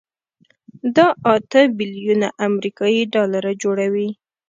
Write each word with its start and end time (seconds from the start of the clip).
دا 0.95 1.07
اته 1.35 1.61
بيلیونه 1.77 2.27
امریکایي 2.47 3.01
ډالره 3.13 3.51
جوړوي. 3.63 4.09